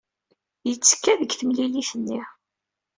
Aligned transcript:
Yettekka 0.67 1.11
deg 1.19 1.31
temlilit-nni. 1.35 2.21